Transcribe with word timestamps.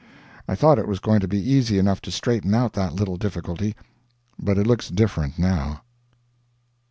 I 0.47 0.55
thought 0.55 0.79
it 0.79 0.87
was 0.87 0.97
going 0.97 1.19
to 1.19 1.27
be 1.27 1.37
easy 1.37 1.77
enough 1.77 2.01
to 2.01 2.09
straighten 2.11 2.55
out 2.55 2.73
that 2.73 2.95
little 2.95 3.17
difficulty, 3.17 3.75
but 4.39 4.57
it 4.57 4.65
looks 4.65 4.89
different 4.89 5.37
now. 5.37 5.83